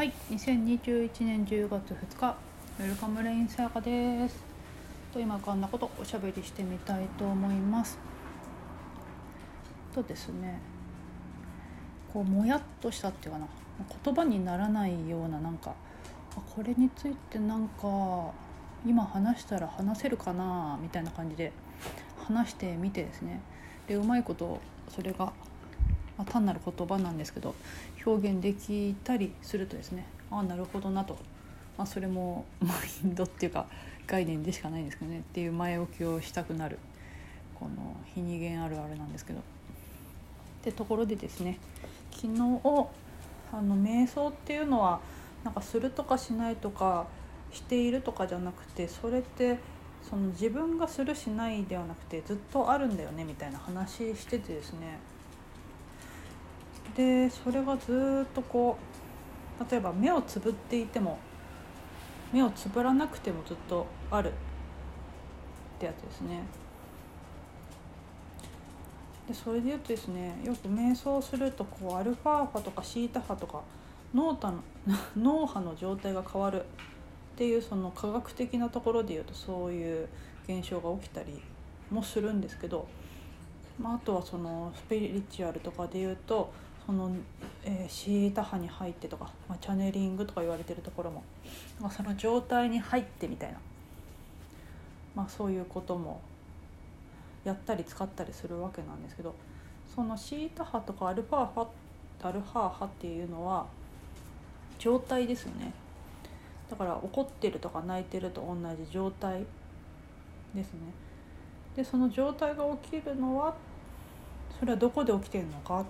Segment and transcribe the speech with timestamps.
[0.00, 2.34] はい、2021年10月2日、
[2.78, 4.42] Welcome Rain さやかです。
[5.12, 7.98] と今こんなことおしゃべりしてみたいと思います。
[9.94, 10.58] とですね、
[12.14, 13.46] こうもやっとしたっていうかな、
[14.02, 15.74] 言葉にならないようななんか、
[16.34, 18.32] あこれについてなんか
[18.86, 21.52] 今話したら話せるかなみたいな感じで
[22.26, 23.42] 話してみてですね。
[23.86, 25.30] でうまいことそれが
[26.20, 27.54] まあ、単なる言葉なんですけど
[28.04, 31.16] 表現できたりするとですねああなるほどなと、
[31.78, 32.74] まあ、それもマ
[33.04, 33.64] インドっていうか
[34.06, 36.78] 概念でしかないんですけどねっていう前置きをしたくなる
[37.58, 39.40] この非二元あるあるなんですけど。
[39.40, 39.42] っ
[40.62, 41.58] てところでですね
[42.10, 42.32] 昨日
[43.50, 45.00] あの瞑想っていうのは
[45.42, 47.06] なんかするとかしないとか
[47.50, 49.58] しているとかじゃなくてそれって
[50.08, 54.98] その自分がするしないではなくてずっとあるんだよねみたいな話しててですね
[57.00, 58.76] でそれがずっとこ
[59.58, 61.18] う例えば目をつぶっていても
[62.30, 64.32] 目をつぶらなくてもずっとあるっ
[65.78, 66.42] てやつですね。
[69.26, 73.62] でそれで言うとですねよく瞑想するとこうアルファ波とかシータ波とか
[74.12, 74.62] 脳波の
[75.16, 76.64] 脳波の状態が変わるっ
[77.36, 80.08] ていうその科学的なところで言うとそういう
[80.46, 81.40] 現象が起きたり
[81.90, 82.86] もするんですけど、
[83.78, 86.52] まあ、あとはそのスピリチュアルとかで言うと
[86.86, 87.10] その、
[87.64, 91.22] えー、シータ波に入ってとか、まあ、チャネリングとか言われてるところも、
[91.80, 93.58] まあ、その状態に入ってみたいな、
[95.14, 96.20] まあ、そういうことも
[97.44, 99.34] やったり使ったりするわけなんですけど
[99.94, 101.68] そのシータ波とかアルファ波
[102.22, 103.66] アルファ波っていうのは
[104.78, 105.72] 状態ですよね。
[106.70, 109.44] だから怒ってるとか泣いてると同じ状態
[110.54, 110.80] ですね。
[111.74, 113.54] でその状態が起きるのは
[114.58, 115.84] それはどこで起きてるのかっ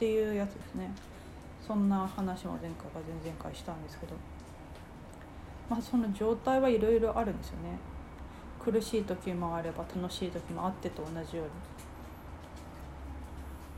[0.00, 0.90] ていうやつですね。
[1.60, 4.14] そんな話も前回か前々回したんですけど。
[5.68, 7.78] まあその状態はいろいろあるんですよね。
[8.58, 11.42] 苦しい時もあれば楽しい時もあってと同じよ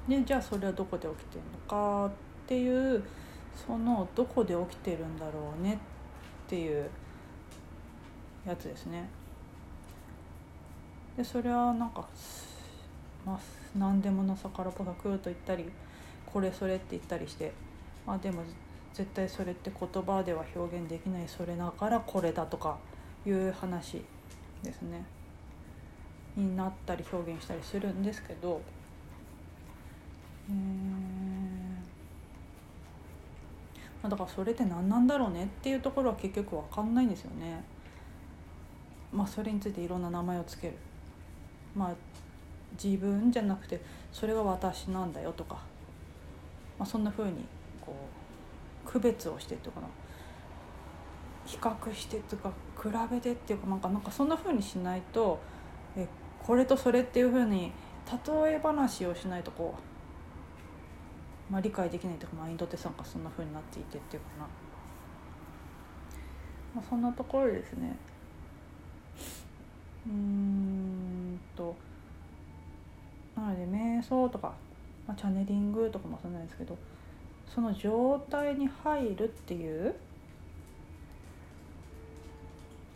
[0.08, 0.20] うに。
[0.20, 2.10] でじゃあそれはどこで起きてるのかっ
[2.46, 3.02] ていう
[3.54, 6.88] そのどこで起きてるんだろうねっていう
[8.46, 9.08] やつですね。
[11.16, 12.06] でそれはなんか
[13.26, 13.38] まあ
[13.76, 15.70] 何でもの逆らばが来ると言ったり
[16.32, 17.52] これそれって言ったりして
[18.06, 18.42] まあでも
[18.94, 22.78] 絶対それって言葉では表現できないそれだからこれだとか
[23.26, 24.02] いう話
[24.62, 25.04] ですね
[26.36, 28.60] になったり表現したりするんですけど
[30.50, 37.62] えー、だからそれって何なんだろうねっていうところは結局分かんないんですよね。
[39.12, 40.74] まあそれについていろんな名前をつける。
[41.74, 41.94] まあ
[42.82, 45.58] 自分じゃなくてそれが私なんだよとか、
[46.82, 47.46] まあ、そんな風に
[47.80, 47.94] こ
[48.84, 49.86] う区別をしてっていうかな。
[51.46, 55.38] 比較してっていうか比べてっていうかなんかなんかそんな風にしないと
[55.96, 56.08] え
[56.44, 57.70] これとそれっていう風に
[58.26, 59.76] 例え話をしないとこ
[61.48, 64.46] う、まあ、理解できないというかマインドってなんかそんな風になっていてっていうかな、
[66.74, 67.96] まあ、そんなところですね。
[70.08, 71.76] うんと
[73.36, 74.52] なので瞑想とか、
[75.06, 76.76] まあ、チャネリングとかもそうなんですけど
[77.52, 79.94] その状態に入るっていう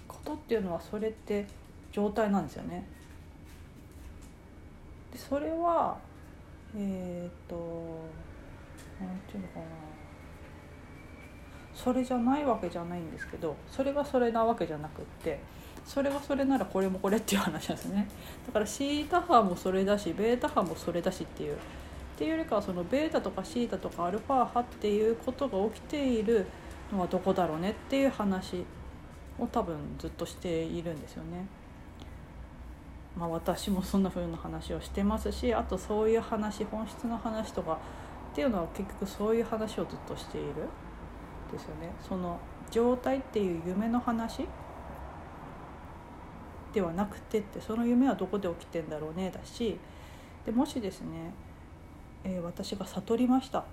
[0.09, 1.47] ことっていうのはそれって
[1.93, 2.87] 状態なんですよね。
[5.13, 5.99] でそれは
[6.75, 7.57] えっ、ー、と
[9.01, 9.67] 何て言うのかな
[11.75, 15.39] それじゃないわけじゃないんですけどそれがそれなわけじゃなくって
[15.85, 18.09] それがそれならこれもこれっていう話なんですね
[18.47, 21.57] だからシータ波もそれだしベータ波もそれだしっていう
[22.17, 26.47] っていうよりかはそのベータとかシータとかアルファ波っていうことが起きている
[26.91, 28.65] のはどこだろうねっていう話
[29.39, 31.47] を多分ずっとしているんですよね。
[33.19, 37.79] まあ、私もそんな風な話をしてますしあとそういう話本質の話とか
[38.33, 40.55] っていうのは結局そういう話をずっとしている
[41.53, 41.93] ですよね。
[42.07, 42.41] その
[42.71, 44.47] 状態っていう夢の話
[46.73, 49.79] ではなくてってその夢はどこで起きてんだろうねだし
[50.47, 51.33] でもしですね、
[52.27, 53.65] えー、私が悟りましたっ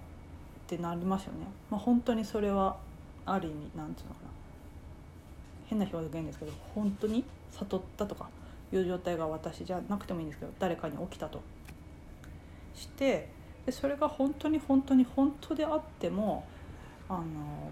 [0.67, 1.39] てなりますよね、
[1.71, 2.77] まあ、本当にそれは
[3.25, 4.29] ある意味なんつうのかな。
[5.65, 8.29] 変な表現ですけど本当に悟ったとか
[8.71, 11.41] いう状態が私じゃなくてもいいんですけど誰かに起きたと。
[12.75, 13.29] して
[13.65, 16.45] でそれが本当に本当に本当であっても
[17.09, 17.23] あの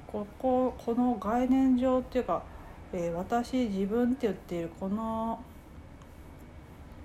[0.08, 2.44] こここの概念上っていうか
[2.94, 5.40] えー、私自分って言っているこの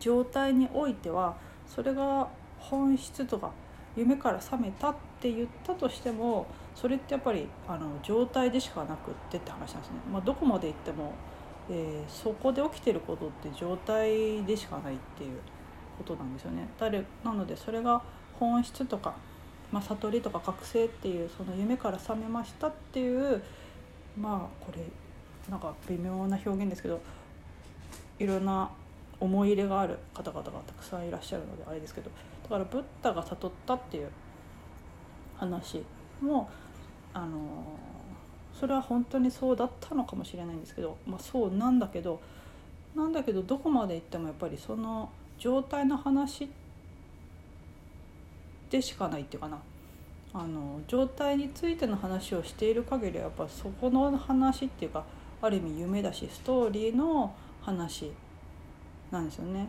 [0.01, 1.37] 状態においては
[1.67, 3.53] それが本質とか
[3.97, 9.97] 夢から覚めたって言ったとしてもそれってやっぱりあの状態でしかなくってって話なんですね。
[10.13, 11.15] まあ、どこまで行っても、
[11.71, 15.39] えー、そこで起きてることって状態でしかないっていう
[15.97, 16.69] ことなんですよね。
[16.79, 18.03] 誰なのでそれが
[18.39, 19.15] 本質とか、
[19.73, 23.43] まあ、悟りとか覚醒っていうその夢から覚めましたっていう
[24.19, 24.83] まあこれ
[25.51, 27.01] なんか微妙な表現ですけど
[28.19, 28.71] いろんな
[29.19, 32.11] 思い入れがある方々がたくさんいらっしゃるのであれですけど
[32.47, 34.09] だからブッダが悟ったっていう
[35.37, 35.83] 話
[36.21, 36.49] も
[37.13, 37.39] あの
[38.59, 42.21] それは本当にそうだったのかもしれないんですけど、まあ、そうなんだけど
[42.95, 46.49] なんだけどどこまで行ってもやっぱりその状態の話
[48.71, 49.59] でしかないっていうかな。
[50.39, 55.03] あの状態についての話をしている限りはやっぱそこの話っていうか
[55.41, 58.13] ある意味夢だしストーリーの話
[59.11, 59.67] なんですよね。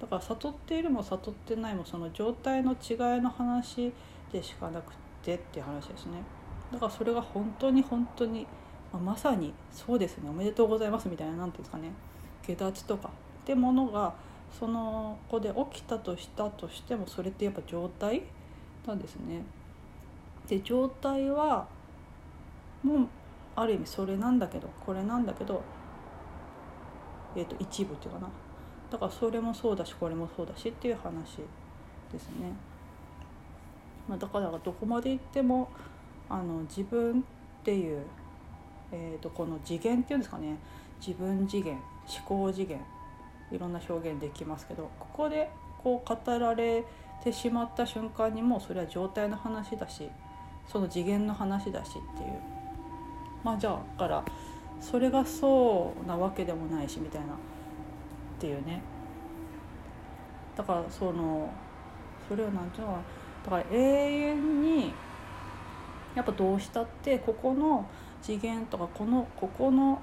[0.00, 3.92] だから悟っているも悟ってないもその状態の違いの話
[4.32, 6.22] でしかなくてっていう話ですね。
[6.72, 8.46] だからそれが本当に本当に、
[8.92, 10.30] まあ、まさにそうですね。
[10.30, 11.92] おめでとうございますみたいな何ていうんですかね。
[12.46, 14.14] 下脱とかってものが
[14.58, 18.22] その子で起きたとしたとしてもそれってやっぱ状態
[18.86, 19.42] なんですね。
[20.48, 21.68] で状態は
[22.82, 23.08] もう
[23.54, 25.62] ある意味それなんだけどこれなんだけど、
[27.36, 28.28] えー、と一部っていうかな。
[28.90, 31.36] だからそれもそうだしこれもそうだしっていう話
[32.12, 32.52] ですね。
[34.08, 35.68] まあ、だからどこまで行っても
[36.28, 37.22] あの自分っ
[37.62, 38.02] ていう、
[38.90, 40.56] えー、とこの次元っていうんですかね。
[41.00, 42.80] 自分次元思考次元
[43.52, 45.50] いろんな表現できますけどここで
[45.82, 46.84] こう語られ
[47.22, 50.08] てしまった瞬間にもうそれは状態の話だし
[50.66, 52.40] その次元の話だしっていう。
[53.42, 54.24] まあじゃあから
[54.80, 57.28] それがそうなわけでもないしみたいな。
[58.40, 58.80] っていうね。
[60.56, 61.52] だからその
[62.26, 63.04] それを何ていうのかな。
[63.44, 64.94] だから永遠に
[66.14, 67.86] やっぱどうしたってここの
[68.22, 70.00] 次元とかこのここの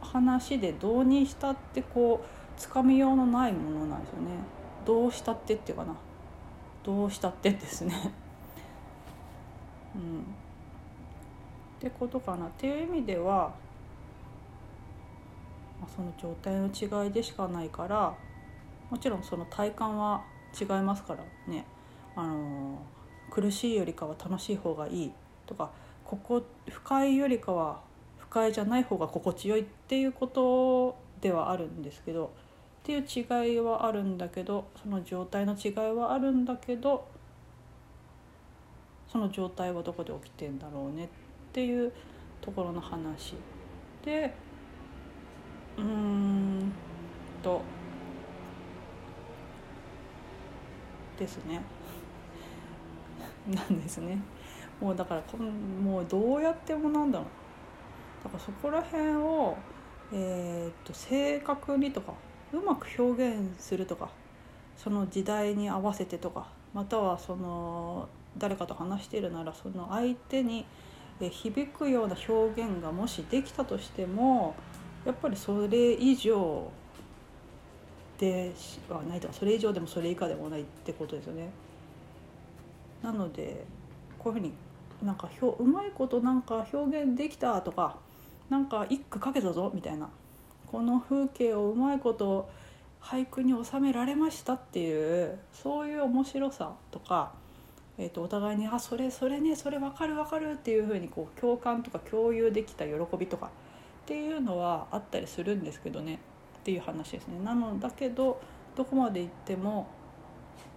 [0.00, 2.26] 話でどうにしたってこう
[2.56, 4.28] つかみようのないものなんですよね。
[4.84, 5.96] どうしたってっていうかな。
[6.84, 8.12] どうしたってですね。
[9.96, 10.20] うん。
[10.20, 10.24] っ
[11.80, 12.46] てことかな。
[12.46, 13.52] っていう意味では、
[15.94, 18.16] その状態の違いでしかないから
[18.90, 20.24] もちろんその体感は
[20.58, 21.66] 違いますからね。
[22.14, 22.78] あの
[23.30, 25.12] 苦しいよりかは楽しい方がいい
[25.44, 25.70] とか
[26.04, 27.80] ここ不快よりかは
[28.16, 32.28] 不快じゃない方が心地よいっていうことではあるんですけどっ
[32.84, 37.06] ていう違いはあるんだけどその状態の違いはあるんだけど
[39.10, 41.08] その状態はどこで起きてんだろうねっ
[41.52, 41.92] ていう
[42.40, 43.34] ところの話
[44.04, 44.34] で
[45.78, 46.72] うん
[47.42, 47.62] と。
[51.18, 51.62] ですね。
[53.48, 54.18] なんですね。
[54.80, 58.24] もうだからこもうどうやってもなんだろう。
[58.24, 59.56] だからそこら辺を
[60.12, 62.12] えー、っと正確にとか
[62.52, 64.08] うまく表現するとか
[64.76, 68.08] その時代に合わせてとかまたはその
[68.38, 70.66] 誰かと話しているならその相手に
[71.18, 74.54] 響くような表現がもしできたとしても
[75.06, 76.68] やっぱりそれ以上
[78.18, 78.52] で
[78.88, 81.48] はないとかそれ以上でもそれ以下でもないってことですよね。
[83.02, 83.64] なので
[84.18, 84.52] こういうふうに
[85.02, 87.98] なんかうまいことなんか表現できたとか
[88.48, 90.08] なんか一句書けたぞみたいな
[90.66, 92.48] この風景をうまいこと
[93.00, 97.34] 俳句に収められましたっていうそういう面白さとか、
[97.98, 103.50] えー、とお互いに「あそれそれねそれ分かる分かる」っていうふうにこう共感とか共有できた喜びとか
[104.06, 106.20] っていうのはあったりするんですけどね
[106.60, 107.40] っていう話ですね。
[107.44, 108.40] なのだけど
[108.76, 109.88] どこまで行っても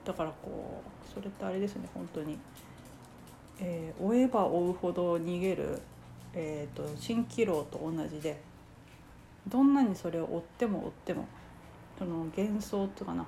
[0.04, 2.40] だからこうそれってあれですね本当に、
[3.60, 5.80] えー、追えば追うほど逃げる、
[6.34, 8.42] えーと、と蜃気楼と同じで
[9.48, 11.28] どんなにそれを追っても追っても
[12.00, 13.28] その幻想っていうかな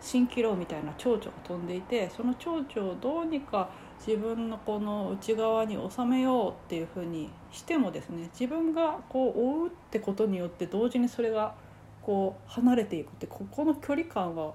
[0.00, 3.70] 蜃気楼みたいな蝶々が飛んでいてその蝶々をどうにか
[4.06, 11.54] 自分のこの内側に収めようっていうふうにしてもですね自分がこう追うってことによって同時にそれが
[12.02, 14.54] こう離れていくってここの距離感は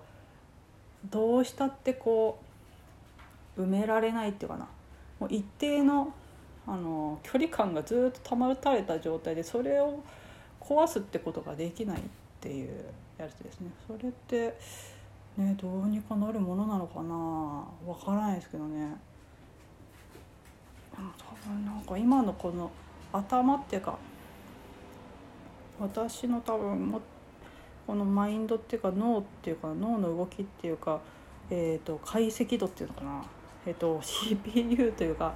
[1.09, 2.39] どうしたってこ
[3.57, 4.67] う埋められないっていうかな。
[5.19, 6.13] もう一定の
[6.65, 10.01] あの距離感がずっと保たれた状態でそれを
[10.61, 12.01] 壊すってことができないっ
[12.39, 12.85] ていう
[13.17, 13.69] やつですね。
[13.85, 14.57] それって
[15.37, 17.15] ねどうにかなるものなのかな。
[17.85, 18.95] わからないですけどね。
[20.95, 22.71] 多分なんか今のこの
[23.11, 23.97] 頭っていうか
[25.79, 27.01] 私の多分も
[27.85, 31.01] このマインドっていうか脳っていうか脳の動きっていうか、
[31.49, 33.23] えーと、解析度っていうのかな。
[33.65, 35.33] えっと、CPU というか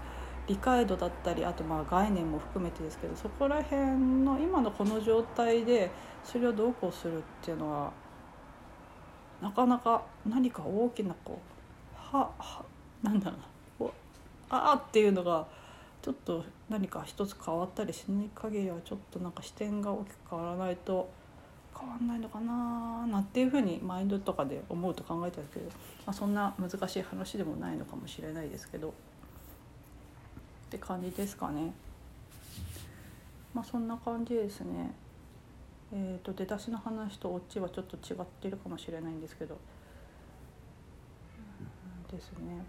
[0.48, 3.80] 理解度だったりあとまあ概念も含めてですけどそこら辺
[4.24, 5.92] の今のこの状態で
[6.24, 7.92] それをどうこうするっていうのは
[9.42, 11.40] なかなか何か大きなこ
[11.94, 12.64] うはは
[13.04, 13.48] なんだろうな
[14.50, 15.46] ああっていうのが
[16.02, 21.10] ちょっと何か一つ変わったりしない限りはちょっとなんか視点が大きく変わらないと
[21.78, 25.74] 変わんないのかななんていうふうにマインドとかで思うと考えてるけど、ま
[26.08, 28.92] あ、そんな難しい話でもないのかもしれないですけどっ
[30.70, 31.74] て感じですかね。
[33.54, 34.92] まあそんな感じですね。
[35.94, 39.58] えーと、出だしの話とオチはちょっと違ってるかもしれないんですけど、
[42.12, 42.66] ですね。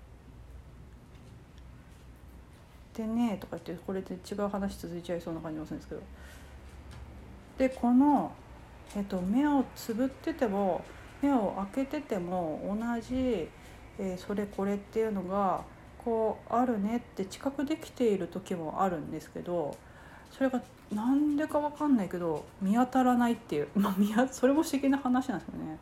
[2.99, 6.01] でねとか言ってこれで違う話続いちゃいそうな感じもするんですけど
[7.57, 8.33] でこの、
[8.97, 10.85] えーと、目をつぶってても
[11.23, 15.63] 目を開けてても同じ、えー、それこれっていうのが
[16.05, 19.77] こうあるねって知覚できている時もあるんですけど
[20.33, 20.61] それが
[20.93, 25.79] なんでか分かんないけど見当たらないっていう、 まあ、見それも不思議な話なんですよね。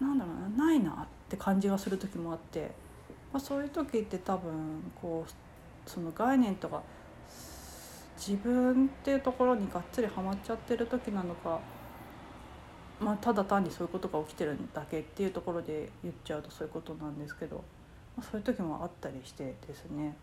[0.00, 2.70] なんだろうなないなって感じがする時もあって、
[3.32, 6.82] まあ、そういう時って多分こうその概念とか
[8.16, 11.60] 自分っていうところにがっつりはまっちゃってる時なのか、
[12.98, 17.56] まあ、ただ単にそういうことが起きてるんだけっていうところで言っちゃうとそういうことなんですけど、
[18.16, 20.16] まあ、そういう時もあったりしてですね。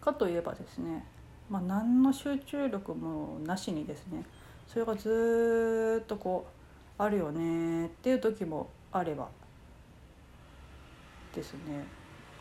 [0.00, 1.04] かといえばですね
[1.50, 4.24] まあ、何の集中力もなしにですね
[4.66, 9.28] それがずっとこうあるよねっていう時もあれば
[11.34, 11.86] ですね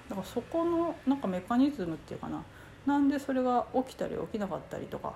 [0.09, 2.43] だからそこのなんかメカニズムっていうかな
[2.85, 5.11] なんでそれが起きたり起きなかったりとかっ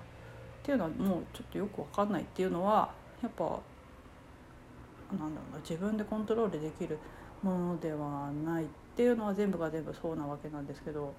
[0.64, 6.98] ていうのはもうちょっとよく分かんないっていうのはやっぱなんだろうな自分でコントロールできる
[7.42, 11.14] ものではないっていうのは全部が全部そうなわけなんですけど。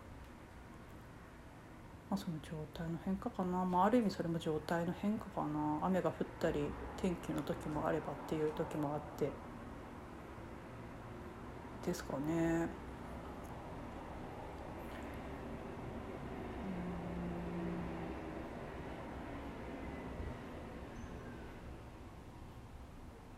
[2.13, 5.79] まあ、その状態の変化かな、まあ、ある意味それも状態の変化かな。
[5.87, 6.61] 雨が降ったり
[7.01, 9.31] 天気の時もあればっていう時もあって。
[11.87, 12.69] ですかね。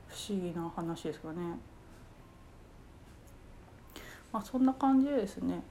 [0.08, 1.36] 不思議な話ですかね。
[4.32, 5.62] まあそんな感じでですね。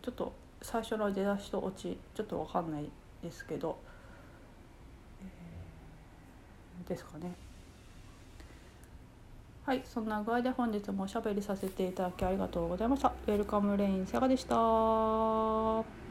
[0.00, 2.90] ちょっと最初の出だしと落ちちょっと分かんない
[3.22, 3.76] ですけど、
[5.22, 7.32] えー、ですかね。
[9.66, 13.12] はいそんな具合で本日もおしゃべりさせていただきありがとうございました。
[13.26, 16.03] ウェルカムレインセガでした。